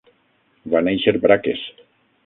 Va 0.75 0.81
néixer 0.89 1.15
Brakes. 1.27 1.65